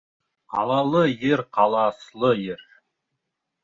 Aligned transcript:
Ҡалалы 0.53 1.03
ер 1.33 1.45
ҡаласлы 1.59 2.35
ер. 2.49 2.69